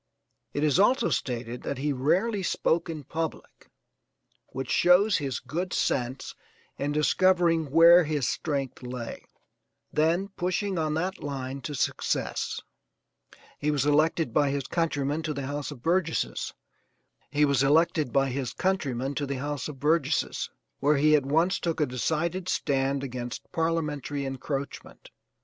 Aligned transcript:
It 0.55 0.63
is 0.63 0.79
also 0.79 1.09
stated 1.11 1.61
that 1.61 1.77
he 1.77 1.93
rarely 1.93 2.41
spoke 2.41 2.89
in 2.89 3.03
public 3.03 3.69
which 4.47 4.71
shows 4.71 5.17
his 5.17 5.39
good 5.39 5.73
sense 5.73 6.33
in 6.75 6.91
discovering 6.91 7.69
where 7.69 8.03
his 8.05 8.27
strength 8.27 8.81
lay, 8.81 9.23
then 9.93 10.29
pushing 10.29 10.79
on 10.79 10.95
that 10.95 11.21
line 11.21 11.61
to 11.61 11.75
success. 11.75 12.59
He 13.59 13.69
was 13.69 13.85
elected 13.85 14.33
by 14.33 14.49
his 14.49 14.63
countrymen 14.65 15.21
to 15.21 15.35
the 15.35 15.45
house 15.45 15.69
of 15.69 15.83
Burgesses 15.83 16.51
where 17.29 17.51
he 20.97 21.15
at 21.15 21.25
once 21.27 21.59
took 21.59 21.79
a 21.79 21.85
decided 21.85 22.49
stand 22.49 23.03
against 23.03 23.51
parliamentary 23.51 24.25
encroachment. 24.25 25.11